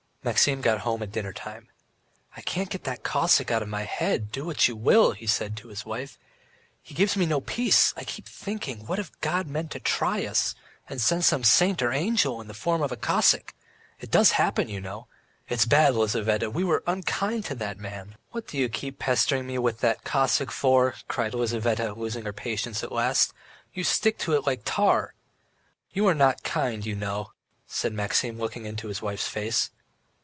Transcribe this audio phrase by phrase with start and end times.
[0.23, 1.67] Maxim got home at dinner time.
[2.37, 5.57] "I can't get that Cossack out of my head, do what you will!" he said
[5.57, 6.19] to his wife.
[6.83, 7.91] "He gives me no peace.
[7.97, 10.53] I keep thinking: what if God meant to try us,
[10.87, 13.55] and sent some saint or angel in the form of a Cossack?
[13.99, 15.07] It does happen, you know.
[15.49, 19.57] It's bad, Lizaveta; we were unkind to the man!" "What do you keep pestering me
[19.57, 23.33] with that Cossack for?" cried Lizaveta, losing patience at last.
[23.73, 25.15] "You stick to it like tar!"
[25.93, 27.31] "You are not kind, you know..."
[27.65, 29.71] said Maxim, looking into his wife's face.